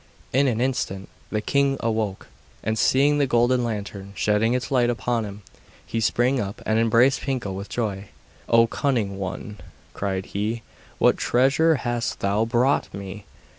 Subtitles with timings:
[0.33, 2.25] In an instant the king awoke,
[2.63, 5.43] and seeing the golden lantern shedding its light upon him,
[5.85, 8.07] he sprang up, and embraced Pinkel with joy.
[8.49, 9.59] 'O cunning one,'
[9.93, 10.63] cried he,
[10.97, 13.25] 'what treasure hast thou brought me!